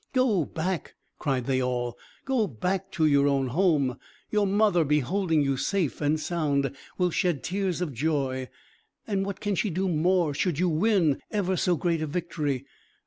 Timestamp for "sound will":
6.19-7.11